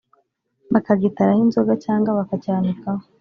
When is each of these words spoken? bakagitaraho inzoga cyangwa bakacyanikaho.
bakagitaraho 0.73 1.39
inzoga 1.45 1.73
cyangwa 1.83 2.17
bakacyanikaho. 2.19 3.03